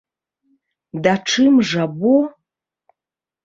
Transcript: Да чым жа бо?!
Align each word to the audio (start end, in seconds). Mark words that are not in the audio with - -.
Да 1.03 1.13
чым 1.33 1.53
жа 1.75 1.85
бо?! 2.01 2.15